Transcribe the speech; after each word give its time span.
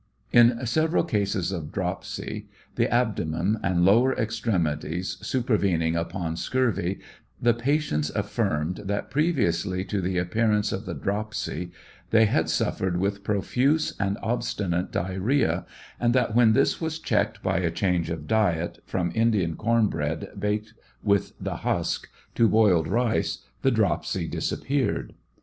In 0.31 0.65
several 0.65 1.03
cases 1.03 1.51
of 1.51 1.71
dropsy 1.71 2.47
the 2.73 2.91
abdomen 2.91 3.59
and 3.61 3.85
lower 3.85 4.15
extremities 4.17 5.17
superven 5.21 5.83
ing 5.83 5.95
upon 5.95 6.37
scurvy, 6.37 6.99
the 7.39 7.53
patients 7.53 8.09
aflirmed 8.15 8.77
that 8.85 9.11
previously 9.11 9.85
to 9.85 10.01
the 10.01 10.17
appear 10.17 10.51
ance 10.51 10.71
of 10.71 10.87
the 10.87 10.95
dropsy 10.95 11.69
they 12.09 12.25
had 12.25 12.49
sulfered 12.49 12.95
witn 12.95 13.21
profuse 13.23 13.93
and 13.99 14.17
obstmate 14.23 14.89
diarrhea, 14.89 15.67
and 15.99 16.15
that 16.15 16.33
when 16.33 16.53
this 16.53 16.81
was 16.81 16.97
checked 16.97 17.43
by 17.43 17.59
a 17.59 17.69
change 17.69 18.09
of 18.09 18.25
diet, 18.27 18.79
from 18.87 19.11
Indian 19.13 19.55
corn 19.55 19.85
bread 19.85 20.29
baked 20.39 20.73
with 21.03 21.33
the 21.39 21.57
husk, 21.57 22.09
to 22.33 22.49
boiled 22.49 22.87
rice, 22.87 23.43
the 23.61 23.69
dropsy 23.69 24.27
disappeared. 24.27 25.13